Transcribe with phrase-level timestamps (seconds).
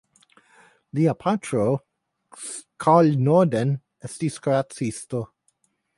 [0.99, 1.65] Lia patro
[2.87, 3.77] Carl Norden
[4.11, 5.27] estis kuracisto.